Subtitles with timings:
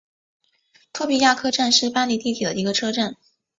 [0.91, 3.17] 托比亚克站是巴黎地铁的一个车站。